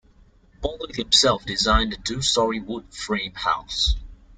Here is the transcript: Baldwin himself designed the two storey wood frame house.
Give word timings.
Baldwin 0.61 0.95
himself 0.95 1.45
designed 1.45 1.91
the 1.91 1.97
two 1.97 2.23
storey 2.23 2.59
wood 2.59 2.91
frame 2.91 3.35
house. 3.35 3.97